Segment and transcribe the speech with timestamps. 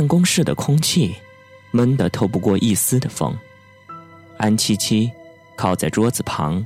[0.00, 1.14] 办公室的空气
[1.72, 3.36] 闷得透不过一丝的风。
[4.38, 5.12] 安七七
[5.54, 6.64] 靠在桌子旁，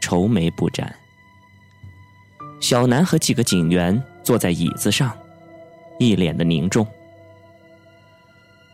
[0.00, 0.94] 愁眉不展。
[2.60, 5.12] 小南和几个警员坐在椅子上，
[5.98, 6.86] 一脸的凝重。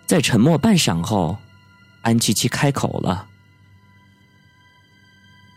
[0.05, 1.39] 在沉默半晌后，
[2.03, 3.27] 安七七开口了：“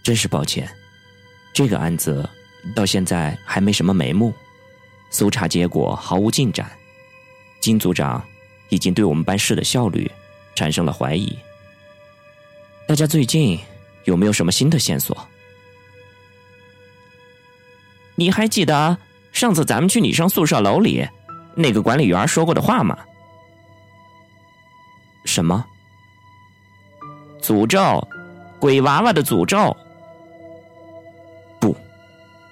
[0.01, 0.69] 真是抱歉，
[1.51, 2.29] 这个案子
[2.73, 4.33] 到现在还没什么眉目，
[5.09, 6.71] 搜查结果毫无进展。
[7.59, 8.23] 金组长
[8.69, 10.09] 已经对我们办事的效率
[10.55, 11.37] 产生了怀疑。
[12.87, 13.59] 大家最近
[14.05, 15.17] 有没有什么新的线索？
[18.15, 18.97] 你还记得
[19.31, 21.07] 上次咱们去女生宿舍楼里，
[21.55, 22.97] 那个管理员说过的话吗？”
[25.25, 25.65] 什么？
[27.41, 28.05] 诅咒，
[28.59, 29.75] 鬼娃娃的诅咒？
[31.59, 31.75] 不，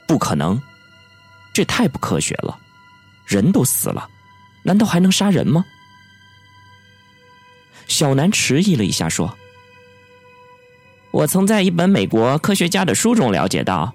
[0.07, 0.61] 不可能，
[1.53, 2.59] 这太不科学了。
[3.25, 4.07] 人都死了，
[4.61, 5.65] 难道还能杀人吗？
[7.87, 9.33] 小南迟疑了一下，说
[11.11, 13.93] ：“我曾在一本美国科学家的书中了解到，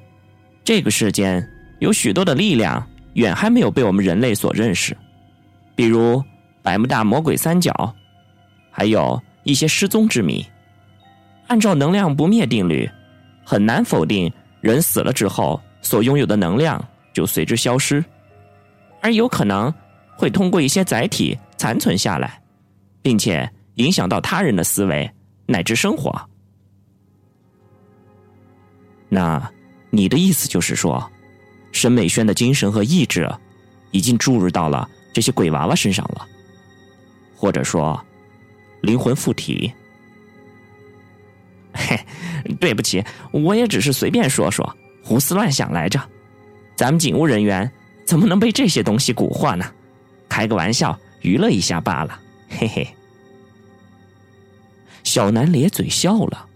[0.65, 1.47] 这个世间
[1.79, 4.97] 有许多的力量远还没有被我们人类所认识，
[5.75, 6.23] 比如
[6.63, 7.73] 百慕大魔鬼三角。”
[8.73, 10.47] 还有一些失踪之谜。
[11.49, 12.89] 按照能量不灭定律，
[13.45, 16.83] 很难否定人死了之后所拥有的能量
[17.13, 18.03] 就随之消失，
[19.03, 19.75] 而有可能
[20.17, 22.41] 会通过一些载体残存下来，
[23.03, 23.51] 并且
[23.81, 25.11] 影响到他人的思维
[25.47, 26.29] 乃至生活。
[29.09, 29.51] 那
[29.91, 31.11] 你的意思就是说，
[31.73, 33.29] 沈美轩的精神和意志
[33.91, 36.27] 已经注入到了这些鬼娃娃身上了，
[37.35, 38.01] 或者说？
[38.83, 39.71] 灵魂附体？
[41.75, 42.01] 嘿，
[42.59, 46.01] 对不起，我也只是随便说说，胡思乱想来着。
[46.77, 47.71] 咱们警务人员
[48.07, 49.71] 怎么能被这些东西蛊惑呢？
[50.31, 52.19] 开个玩笑，娱乐一下罢了。
[52.49, 52.89] 嘿嘿。
[55.05, 56.49] 小南咧嘴笑了。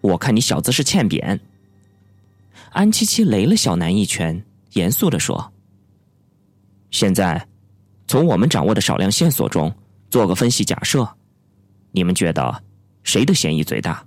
[0.00, 1.40] 我看你小子是欠扁。
[2.70, 5.52] 安七七雷了小南一拳，严肃的说
[6.90, 7.46] ：“现在，
[8.06, 9.72] 从我们掌握的少量线索中。”
[10.10, 11.06] 做个分析假设，
[11.92, 12.62] 你们觉得
[13.02, 14.02] 谁的嫌疑最大？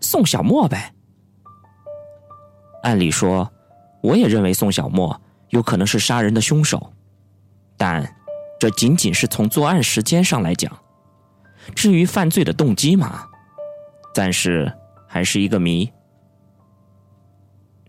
[0.00, 0.94] 宋小沫呗。
[2.84, 3.52] 按理说，
[4.02, 6.90] 我也认为宋小沫有可能是杀人的凶手，
[7.76, 8.16] 但
[8.58, 10.74] 这仅仅是从作案时间上来讲。
[11.74, 13.26] 至于犯罪的动机嘛，
[14.14, 14.72] 暂时
[15.06, 15.90] 还是一个谜。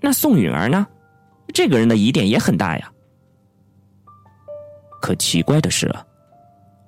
[0.01, 0.85] 那宋允儿呢？
[1.53, 2.91] 这个人的疑点也很大呀。
[5.01, 5.93] 可奇怪的是。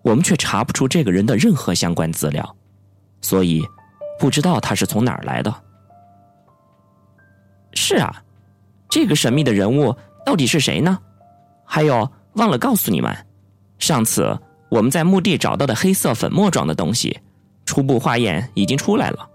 [0.03, 2.55] 我们却查不出这个人的任何相关资料，
[3.19, 3.61] 所以
[4.17, 5.53] 不知道他是从哪儿来的。
[7.73, 8.23] 是啊，
[8.87, 9.93] 这个神秘的人物
[10.25, 10.97] 到底是谁呢？
[11.65, 13.13] 还有，忘了告诉你们，
[13.79, 14.39] 上次
[14.69, 17.19] 我们在墓地找到的黑色粉末状的东西，
[17.65, 19.29] 初步化验已经出来了。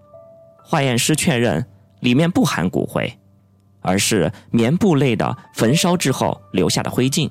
[0.64, 1.64] 化验师确认
[2.00, 3.18] 里面不含骨灰，
[3.80, 7.30] 而是棉布类的焚烧之后留下的灰烬。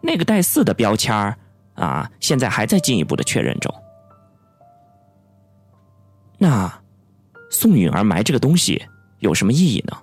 [0.00, 1.36] 那个带四的标签儿。
[1.76, 3.70] 啊，现在还在进一步的确认中。
[6.38, 6.72] 那
[7.50, 8.82] 宋允儿埋这个东西
[9.18, 9.94] 有什么意义呢？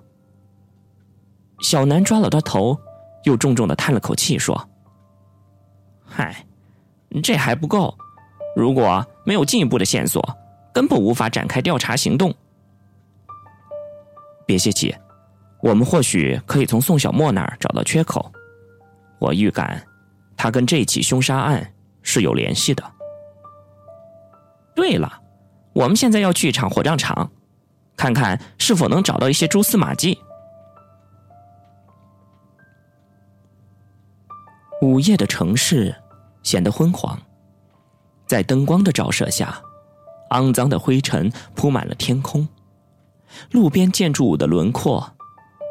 [1.62, 2.78] 小南抓了抓头，
[3.24, 4.68] 又重重的叹了口气，说
[6.06, 6.46] ：“嗨，
[7.22, 7.96] 这还不够。
[8.56, 10.22] 如果没有进一步的线索，
[10.72, 12.34] 根本无法展开调查行动。”
[14.46, 14.94] 别泄气，
[15.62, 18.30] 我们或许可以从宋小沫那儿找到缺口。
[19.18, 19.82] 我预感。
[20.36, 21.72] 他跟这起凶杀案
[22.02, 22.82] 是有联系的。
[24.74, 25.20] 对了，
[25.72, 27.30] 我们现在要去一场火葬场，
[27.96, 30.18] 看看是否能找到一些蛛丝马迹。
[34.82, 35.94] 午夜的城市
[36.44, 37.20] 显得昏黄，
[38.28, 39.60] 在灯光的照射下，
[40.30, 42.46] 肮脏的灰尘铺满了天空，
[43.50, 45.12] 路边建筑物的轮廓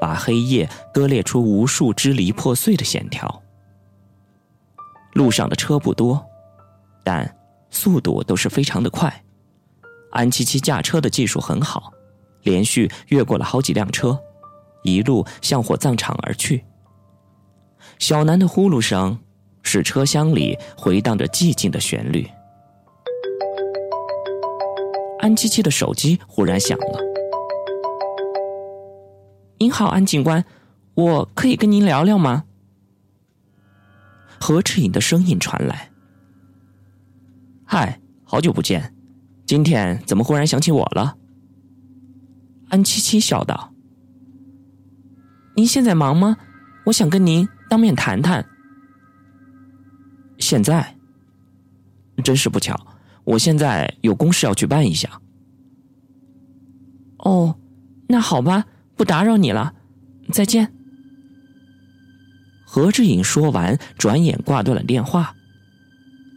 [0.01, 3.41] 把黑夜割裂出无数支离破碎的线条。
[5.13, 6.25] 路上的车不多，
[7.03, 7.37] 但
[7.69, 9.23] 速度都是非常的快。
[10.11, 11.93] 安七七驾车的技术很好，
[12.41, 14.19] 连续越过了好几辆车，
[14.83, 16.65] 一路向火葬场而去。
[17.99, 19.19] 小南的呼噜声
[19.63, 22.27] 使车厢里回荡着寂静的旋律。
[25.19, 26.99] 安七七的手机忽然响了。
[29.57, 30.43] “您好，安警官，
[30.93, 32.43] 我可以跟您聊聊吗？”
[34.39, 35.89] 何志颖的声音传来
[37.63, 38.93] ：“嗨，好久不见，
[39.45, 41.15] 今天怎么忽然想起我了？”
[42.67, 43.73] 安七七笑道
[45.55, 46.35] ：“您现在忙吗？
[46.87, 48.45] 我想跟您当面谈谈。”
[50.43, 50.95] 现在，
[52.23, 52.75] 真是不巧，
[53.23, 55.09] 我现在有公事要去办一下。
[57.19, 57.57] 哦，
[58.07, 58.65] 那好吧，
[58.97, 59.73] 不打扰你了，
[60.31, 60.73] 再见。
[62.65, 65.33] 何志颖说完，转眼挂断了电话。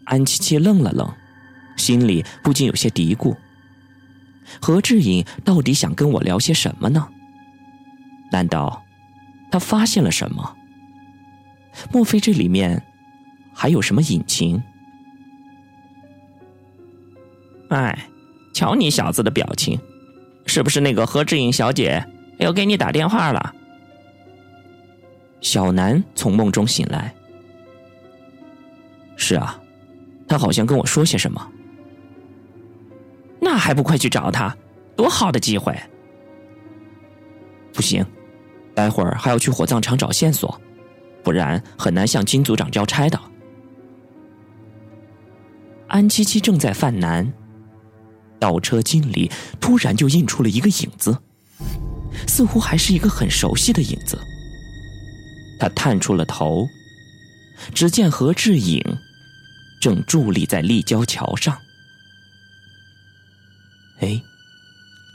[0.04, 1.12] 安七七愣了愣，
[1.76, 3.36] 心里不禁有些嘀咕：
[4.60, 7.08] 何志颖到底想跟我聊些什么呢？
[8.30, 8.84] 难道
[9.50, 10.56] 他发现了什么？
[11.92, 12.80] 莫非这里面
[13.58, 14.62] 还有什么隐情？
[17.70, 18.06] 哎，
[18.52, 19.80] 瞧你小子的表情，
[20.44, 22.04] 是不是那个何志颖小姐
[22.38, 23.54] 要给你打电话了？
[25.40, 27.14] 小南从梦中醒来。
[29.16, 29.58] 是啊，
[30.28, 31.50] 他好像跟我说些什么。
[33.40, 34.54] 那还不快去找他？
[34.94, 35.74] 多好的机会！
[37.72, 38.04] 不行，
[38.74, 40.60] 待会儿还要去火葬场找线索，
[41.22, 43.18] 不然很难向金组长交差的。
[45.96, 47.32] 安七七正在犯难，
[48.38, 51.18] 倒车镜里突然就映出了一个影子，
[52.28, 54.20] 似乎还是一个很熟悉的影子。
[55.58, 56.68] 他探出了头，
[57.74, 58.78] 只见何志颖
[59.80, 61.56] 正伫立在立交桥上。
[64.00, 64.20] 哎，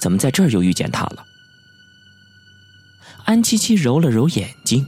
[0.02, 1.24] 怎么在这儿又遇见他了？
[3.26, 4.84] 安七七揉了揉眼睛，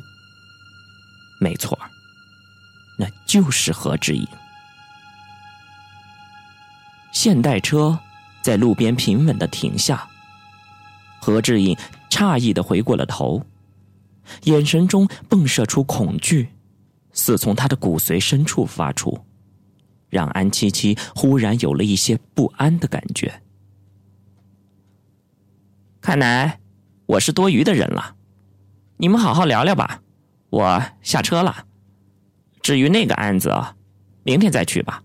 [1.40, 1.78] 没错，
[2.98, 4.28] 那就是何志颖。
[7.14, 7.98] 现代车
[8.42, 10.10] 在路边平稳的停下，
[11.22, 11.78] 何志颖
[12.10, 13.42] 诧异的回过了头。
[14.46, 16.50] 眼神中迸射出恐惧，
[17.12, 19.26] 似从他的骨髓深处发出，
[20.10, 23.42] 让安七七忽然有了一些不安的感觉。
[26.02, 26.60] 看来
[27.06, 28.16] 我是多余的人了，
[28.98, 30.02] 你们好好聊聊吧，
[30.50, 31.66] 我下车了。
[32.62, 33.54] 至于那个案子，
[34.24, 35.04] 明天再去吧。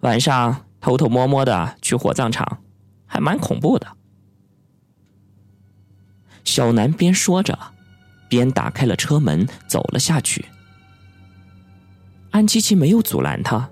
[0.00, 2.62] 晚上偷偷摸摸的去火葬场，
[3.06, 3.86] 还蛮恐怖的。
[6.44, 7.58] 小南边说着。
[8.28, 10.42] 边打开了车门，走了下去。
[12.30, 13.68] 安琪琪没有阻拦他，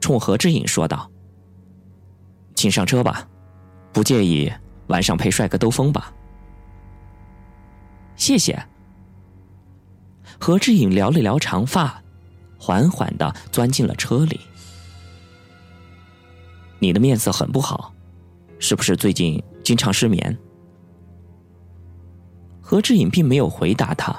[0.00, 1.08] 冲何志颖说道
[2.56, 3.28] ：“请上车吧，
[3.92, 4.52] 不介意
[4.88, 6.12] 晚上陪帅哥兜风吧？”
[8.18, 8.60] 谢谢。
[10.40, 12.02] 何志颖撩了撩长发，
[12.58, 14.40] 缓缓的钻进了车里。
[16.84, 17.94] 你的面色很不好，
[18.58, 20.36] 是不是最近经常失眠？
[22.60, 24.14] 何志颖并没有回答他，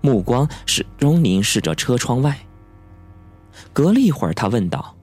[0.00, 2.36] 目光始终凝视着车窗外。
[3.72, 4.96] 隔了一会儿，他问道：“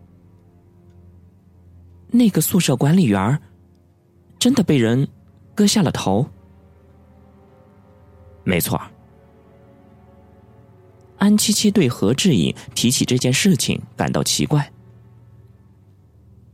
[2.12, 3.40] 那个宿舍管理员
[4.38, 5.07] 真的被人
[5.56, 6.28] 割下了头
[8.44, 8.78] ？”“没错。”
[11.18, 14.69] 安七七对何志颖提起这件事情感到奇怪。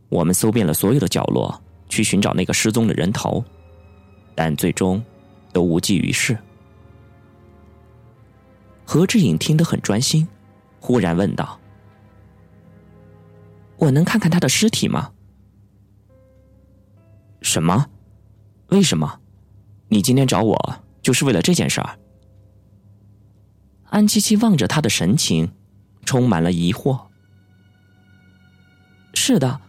[0.09, 3.43] 我们搜遍了所有的角落，去寻找那个失踪的人头，
[4.33, 5.03] 但最终。
[5.53, 6.37] 都无济于事。
[8.83, 10.27] 何志颖听得很专心，
[10.81, 11.57] 忽然问道
[13.79, 15.13] ：“我能看看他的尸体吗
[17.41, 17.85] ？”“什么？
[18.67, 19.21] 为什么？
[19.87, 21.97] 你今天找我就是为了这件事儿？”
[23.87, 25.49] 安七七望着他的神情，
[26.03, 26.99] 充满了疑惑。
[29.15, 29.61] “是的，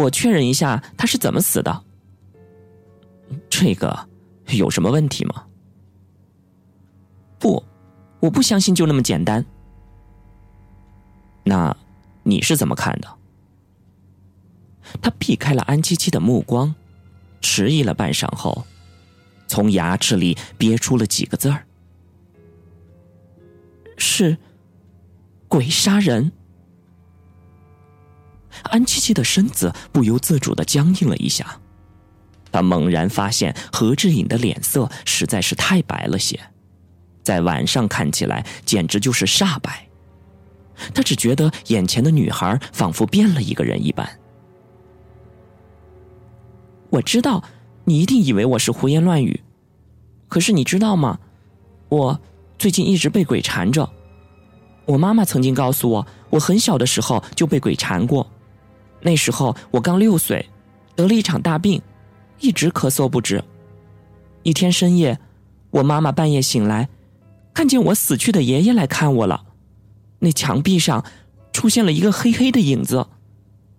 [0.00, 1.84] 我确认一下他是怎么死的。”
[3.48, 4.08] 这个。
[4.56, 5.44] 有什么问题吗？
[7.38, 7.62] 不，
[8.18, 9.46] 我不相信就那么简单。
[11.44, 11.76] 那
[12.24, 13.08] 你是怎么看的？
[15.00, 16.74] 他避开了安七七的目光，
[17.40, 18.64] 迟疑了半晌后，
[19.46, 21.64] 从牙齿里憋出了几个字儿
[23.96, 24.36] ：“是
[25.46, 26.32] 鬼杀人。”
[28.64, 31.58] 安七七的身子不由自主的僵硬了一下。
[32.52, 36.38] 他猛然发现何志颖的脸色实在是太白了些，
[37.22, 39.86] 在晚上看起来简直就是煞白。
[40.94, 44.08] 他只觉得眼前的女孩仿佛变了一个人一般。
[46.88, 47.44] 我知道
[47.84, 49.40] 你一定以为我是胡言乱语，
[50.26, 51.18] 可是你知道吗？
[51.88, 52.20] 我
[52.58, 53.88] 最近一直被鬼缠着。
[54.86, 58.28] 我妈妈曾经告诉我，我很小的时候就被鬼缠过，
[59.02, 60.48] 那时候我刚六岁，
[60.94, 61.80] 得了一场大病。
[62.42, 63.44] 一直咳嗽不止。
[64.44, 65.18] 一天深夜，
[65.68, 66.88] 我妈妈半夜醒来，
[67.52, 69.44] 看见我死去的爷爷来看我了。
[70.20, 71.04] 那墙壁上
[71.52, 73.06] 出现了一个黑黑的影子，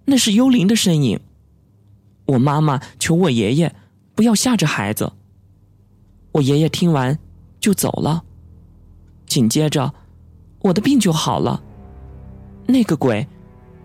[0.06, 1.20] 那是幽灵的身影。
[2.28, 3.76] 我妈妈求我爷爷
[4.14, 5.12] 不要吓着孩子。
[6.34, 7.18] 我爷爷听完
[7.60, 8.24] 就走了。
[9.26, 9.92] 紧接着，
[10.60, 11.64] 我的病就好了。
[12.68, 13.28] 那个鬼，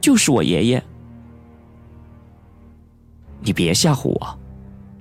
[0.02, 0.84] 就是我爷爷。
[3.46, 4.38] 你别吓唬我，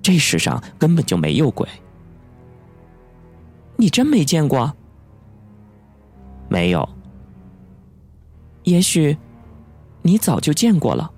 [0.04, 1.68] 这世上根本就没有鬼。
[3.75, 4.72] 你真没见过？
[6.48, 6.88] 没有。
[8.64, 9.18] 也许，
[10.04, 11.12] 你早就见过了，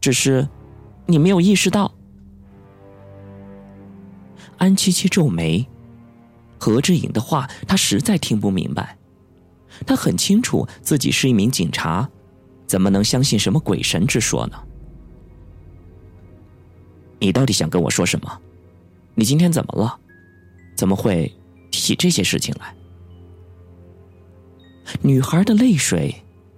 [0.00, 0.48] 只是
[1.06, 1.92] 你没有意识到。
[4.58, 5.64] 安七七皱眉，
[6.58, 8.98] 何志颖的话他实在听不明白。
[9.86, 12.10] 他很清楚自己是一名警察，
[12.66, 14.60] 怎么能相信什么鬼神之说呢？
[17.22, 18.40] 你到底想跟我说什么？
[19.14, 19.96] 你今天怎么了？
[20.74, 21.32] 怎么会
[21.70, 22.74] 提起这些事情来？
[25.00, 26.12] 女孩的泪水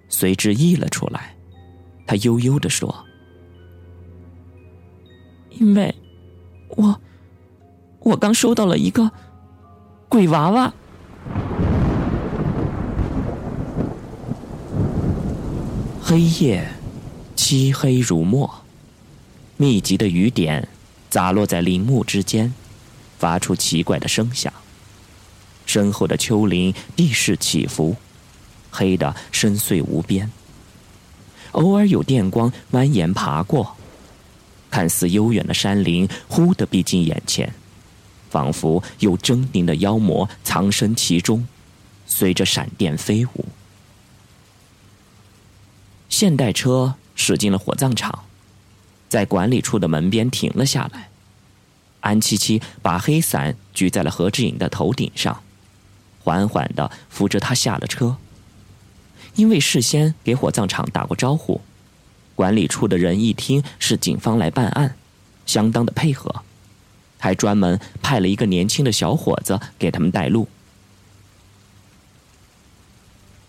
[0.09, 1.37] 随之溢了出来，
[2.07, 3.05] 她悠悠的说
[5.61, 5.95] ：“因为，
[6.71, 6.99] 我。”
[8.01, 9.11] 我刚收到了一个
[10.09, 10.73] 鬼娃娃。
[16.03, 16.67] 黑夜，
[17.35, 18.51] 漆黑如墨，
[19.57, 20.69] 密集的雨点
[21.09, 22.53] 砸落在林木之间，
[23.19, 24.53] 发出奇怪的声响。
[25.67, 27.97] 身后的丘陵地势起伏，
[28.71, 30.31] 黑的深邃无边。
[31.53, 33.77] 偶尔有电光蜿蜒爬过，
[34.71, 37.55] 看似悠远的山林忽地逼近眼前。
[38.31, 41.47] 仿佛有狰狞的妖魔藏身其中，
[42.05, 43.47] 随着闪电飞舞。
[46.09, 48.25] 现代车驶进了火葬场，
[49.15, 51.09] 在管理处的门边停了下来。
[52.01, 55.41] 安七七把黑伞举在了何志颖的头顶上，
[56.25, 58.17] 缓缓的扶着他下了车。
[59.37, 61.61] 因为事先给火葬场打过招呼，
[62.35, 64.97] 管理处的人一听是警方来办案，
[65.47, 66.43] 相当的配合。
[67.21, 70.49] 还专门派了一个年轻的小伙子给他们带路。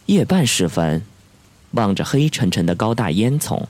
[0.05, 1.01] 夜半时分，
[1.71, 3.65] 望着黑沉沉的高大烟囱，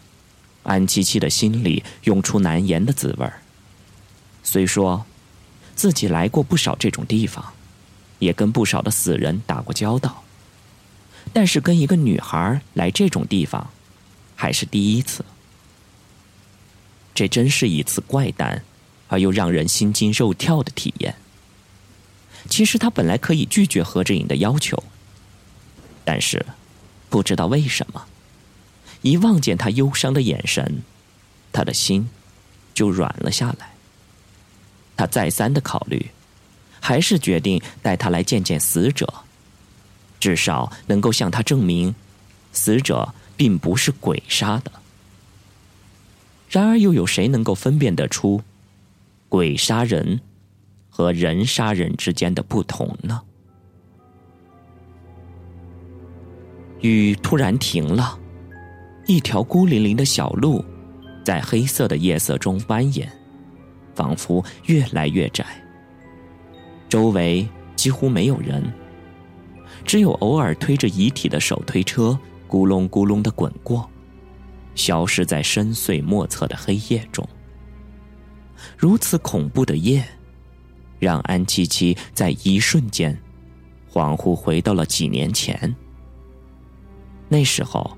[0.66, 3.28] 安七七的心里涌出难言的滋味。
[4.44, 5.06] 虽说
[5.76, 7.54] 自己来过不少这种地方，
[8.20, 10.24] 也跟不少的死人打过交道，
[11.32, 13.70] 但是跟一个女孩来这种地方，
[14.36, 15.24] 还是第一次。
[17.14, 18.64] 这真是一次怪诞。
[19.08, 21.14] 而又让人心惊肉跳的体验。
[22.50, 24.84] 其实他本来可以拒绝何志颖的要求，
[26.04, 26.44] 但是
[27.08, 28.04] 不知道为什么，
[29.06, 30.82] 一望见他忧伤的眼神，
[31.54, 32.10] 他的心
[32.74, 33.70] 就软了下来。
[34.98, 36.10] 他再三的考虑，
[36.80, 39.14] 还是决定带他来见见死者，
[40.20, 41.94] 至少能够向他证明，
[42.52, 44.72] 死者并不是鬼杀的。
[46.50, 48.42] 然而，又有谁能够分辨得出？
[49.30, 50.20] 鬼杀人
[50.90, 53.22] 和人杀人之间的不同呢？
[56.82, 58.18] 雨突然停了，
[59.08, 60.64] 一条孤零零的小路
[61.24, 63.08] 在黑色的夜色中蜿蜒，
[63.94, 65.46] 仿佛越来越窄。
[66.90, 68.64] 周围几乎没有人，
[69.84, 73.88] 只有偶尔推着遗体的手推车咕隆咕隆的滚过，
[74.74, 77.28] 消失在深邃莫测的黑夜中。
[78.78, 80.04] 如此恐怖的夜，
[80.98, 83.16] 让安七七在一瞬间
[83.92, 85.76] 恍惚回到了几年前。
[87.28, 87.98] 那时候，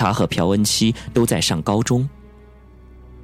[0.00, 2.08] 他和朴恩熙都在上高中。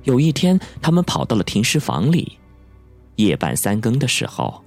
[0.05, 2.39] 有一天，他们跑到了停尸房里，
[3.15, 4.63] 夜半三更的时候，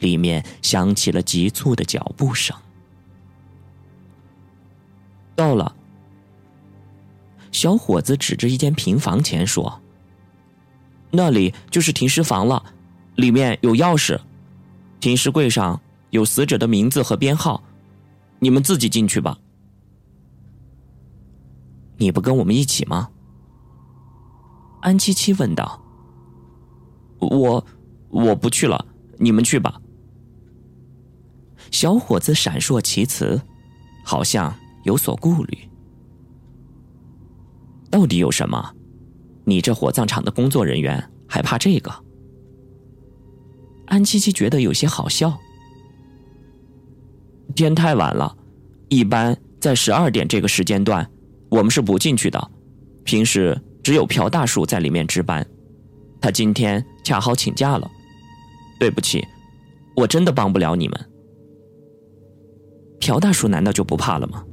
[0.00, 2.56] 里面响起了急促的脚步声。
[5.36, 5.72] 到了，
[7.52, 9.80] 小伙子指着一间平房前说。
[11.12, 12.60] 那里就是停尸房了，
[13.14, 14.18] 里面有钥匙，
[14.98, 17.62] 停尸柜上有死者的名字和编号，
[18.40, 19.38] 你们自己进去吧。
[21.98, 23.08] 你不跟我们一起吗？
[24.80, 25.82] 安七七问道。
[27.18, 27.64] 我
[28.10, 28.86] 我不去了，
[29.18, 29.80] 你们去吧。
[31.70, 33.40] 小伙子闪烁其词，
[34.04, 35.58] 好像有所顾虑。
[37.90, 38.72] 到底有什么？
[39.44, 41.92] 你这火葬场的工作人员还怕这个？
[43.86, 45.36] 安七七觉得有些好笑。
[47.54, 48.36] 天太晚了，
[48.88, 51.08] 一般在十二点这个时间段，
[51.56, 52.50] 我们是不进去的。
[53.02, 55.46] 平时只有朴大叔在里面值班，
[56.20, 57.90] 他今天恰好请假了。
[58.78, 59.24] 对不起，
[59.96, 61.10] 我真的帮不了你们。
[63.00, 64.44] 朴大叔难道就不怕了吗？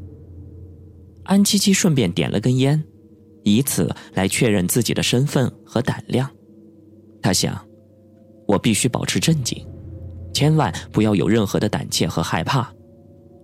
[1.26, 2.82] 安七七顺便点了根烟。
[3.46, 6.30] 以此来确认自己的身份和胆量，
[7.22, 7.54] 他想，
[8.48, 9.68] 我必须保持镇静，
[10.34, 12.74] 千万不要有任何的胆怯和害怕，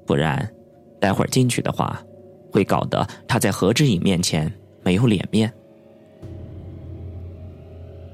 [0.07, 0.49] 不然，
[1.01, 2.01] 待会儿进去的话，
[2.51, 4.51] 会搞得他在何志颖面前
[4.83, 5.53] 没有脸面。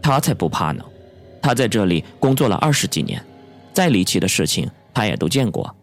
[0.02, 0.84] 他才不怕呢，
[1.42, 3.24] 他在这里工作了二十几年，
[3.74, 5.76] 再离奇的事情他也都见过。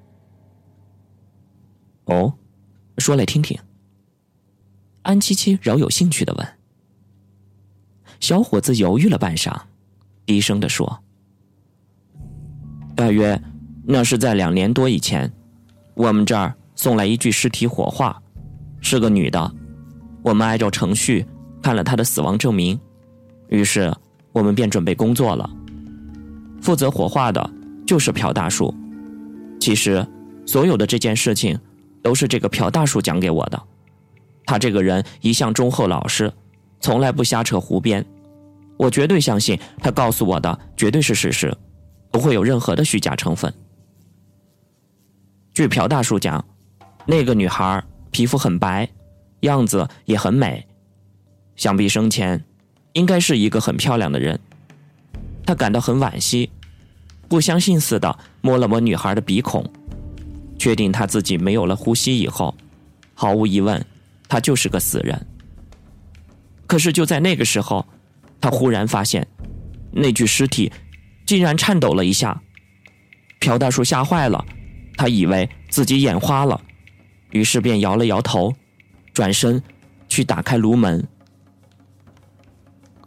[2.05, 2.33] 哦，
[2.99, 3.59] 说来听听。
[5.03, 6.49] 安七七饶有兴趣的问。
[8.21, 9.53] 小伙子犹豫了半晌，
[10.25, 11.03] 低声的说
[12.95, 13.41] ：“大约
[13.85, 15.33] 那是在两年多以前，
[15.95, 18.22] 我们这儿送来一具尸体火化，
[18.83, 19.51] 是个女的。
[20.23, 21.25] 我们按照程序
[21.63, 22.79] 看了她的死亡证明，
[23.49, 23.91] 于是
[24.33, 25.49] 我们便准备工作了。
[26.61, 27.51] 负责火化的
[27.87, 28.73] 就是朴大叔。
[29.59, 30.07] 其实，
[30.45, 31.59] 所有的这件事情
[32.03, 33.63] 都是这个朴大叔讲给我的。
[34.45, 36.33] 他这个人一向忠厚老实，
[36.81, 38.05] 从来不瞎扯胡编。”
[38.79, 41.57] 我绝对相信他告诉我的绝对是事实，
[42.11, 43.53] 不会有任何的虚假成分。
[45.55, 46.45] 据朴大叔讲，
[47.07, 48.89] 那个女孩皮肤很白，
[49.41, 50.65] 样子也很美，
[51.57, 52.45] 想必生前
[52.93, 54.39] 应该是一个很漂亮的人。
[55.45, 56.49] 他感到很惋惜，
[57.29, 59.69] 不相信似的摸了摸女孩的鼻孔，
[60.57, 62.55] 确定她自己没有了呼吸以后，
[63.15, 63.85] 毫无疑问，
[64.29, 65.27] 她就是个死人。
[66.69, 67.85] 可是就在那个时候。
[68.43, 69.25] 他忽然发现，
[69.93, 70.73] 那具尸体
[71.25, 72.43] 竟然颤抖了一下。
[73.39, 74.45] 朴大叔吓坏了，
[74.97, 76.61] 他以为自己眼花了，
[77.33, 78.55] 于是便摇了摇头，
[79.13, 79.63] 转身
[80.09, 81.07] 去打开炉门。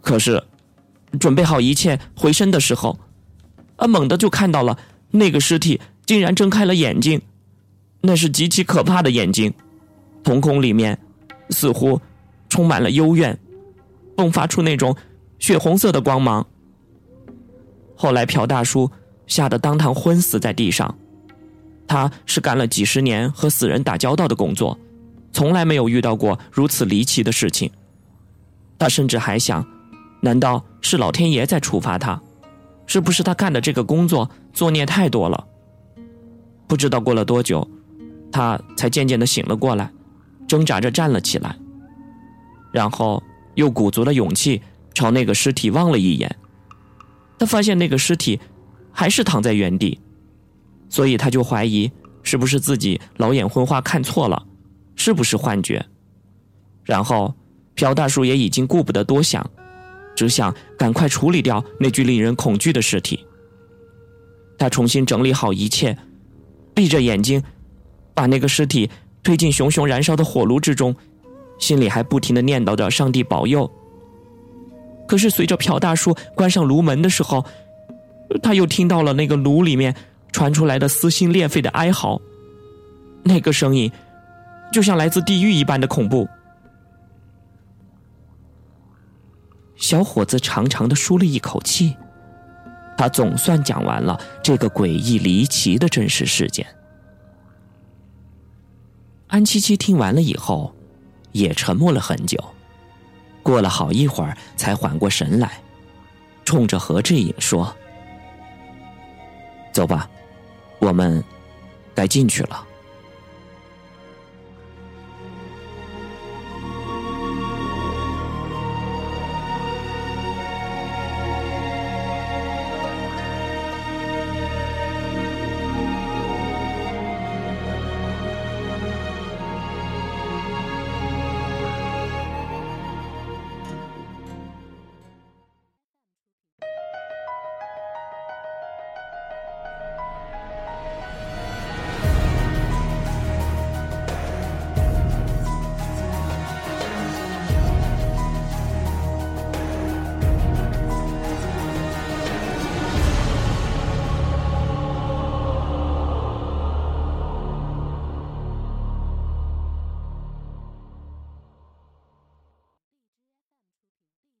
[0.02, 0.42] 可是，
[1.18, 2.98] 准备好一切回身的时候，
[3.76, 4.78] 啊，猛地就看到了
[5.10, 7.22] 那个尸体竟然睁开了眼睛，
[8.02, 9.52] 那是极其可怕的眼睛，
[10.22, 10.98] 瞳孔里面
[11.50, 12.00] 似乎
[12.48, 13.38] 充满了幽怨，
[14.16, 14.96] 迸发出那种。
[15.38, 16.46] 血红色的光芒。
[17.94, 18.90] 后来，朴大叔
[19.26, 20.96] 吓得当堂昏死在地上。
[21.86, 24.78] 他是干了几十年和死人打交道的工作，
[25.32, 27.70] 从来没有遇到过如此离奇的事情。
[28.78, 29.66] 他甚至还想，
[30.20, 32.20] 难道是老天爷在处罚他？
[32.86, 35.46] 是不是他干的这个工作作孽太多了？
[36.66, 37.68] 不知道过了多久，
[38.30, 39.90] 他才渐渐的醒了过来，
[40.46, 41.56] 挣扎着站了起来，
[42.72, 43.22] 然后
[43.54, 44.62] 又鼓足了勇气。
[44.94, 46.36] 朝那个尸体望了一眼，
[47.38, 48.40] 他发现那个尸体
[48.90, 50.00] 还是躺在原地，
[50.88, 51.90] 所以他就怀疑
[52.22, 54.46] 是不是自己老眼昏花看错了，
[54.94, 55.84] 是不是幻觉。
[56.84, 57.34] 然后
[57.74, 59.48] 朴大叔也已经顾不得多想，
[60.14, 63.24] 只想赶快处理掉那具令人恐惧的尸体。
[64.58, 65.98] 他重新整理好一切，
[66.74, 67.42] 闭着眼睛，
[68.14, 68.88] 把那个尸体
[69.22, 70.96] 推进熊熊燃烧的火炉之中，
[71.58, 73.70] 心里还不停的念叨着“上帝保佑”。
[75.06, 77.44] 可是，随着朴大叔关上炉门的时候，
[78.42, 79.94] 他又听到了那个炉里面
[80.36, 82.20] 传出来的撕心裂肺的哀嚎。
[83.22, 83.90] 那个声音，
[84.70, 86.28] 就像来自地狱一般的恐怖。
[89.76, 91.96] 小伙子长长的舒了一口气，
[92.98, 96.66] 他总算讲完了这个诡异离奇的真实事件。
[99.28, 100.70] 安七七听完了以后，
[101.32, 102.38] 也沉默了很久。
[103.42, 105.62] 过了好一会儿，才缓过神来，
[106.44, 107.74] 冲着何志颖说
[109.72, 110.06] ：“走吧，
[110.78, 111.22] 我们
[111.94, 112.64] 该进去了。”